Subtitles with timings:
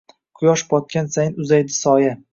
[0.39, 2.21] Quyosh botgan sayin uzaydi soya